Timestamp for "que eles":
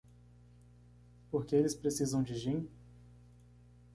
1.45-1.75